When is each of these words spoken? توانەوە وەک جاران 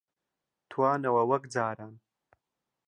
توانەوە 0.71 1.21
وەک 1.29 1.43
جاران 1.53 1.93